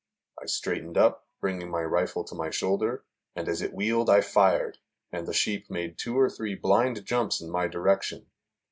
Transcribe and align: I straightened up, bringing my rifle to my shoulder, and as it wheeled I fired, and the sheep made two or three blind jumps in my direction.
I 0.41 0.47
straightened 0.47 0.97
up, 0.97 1.27
bringing 1.41 1.69
my 1.69 1.83
rifle 1.83 2.23
to 2.23 2.33
my 2.33 2.49
shoulder, 2.49 3.03
and 3.35 3.47
as 3.47 3.61
it 3.61 3.71
wheeled 3.71 4.09
I 4.09 4.21
fired, 4.21 4.79
and 5.11 5.27
the 5.27 5.31
sheep 5.33 5.69
made 5.69 5.99
two 5.99 6.17
or 6.19 6.27
three 6.27 6.55
blind 6.55 7.05
jumps 7.05 7.39
in 7.39 7.51
my 7.51 7.67
direction. 7.67 8.25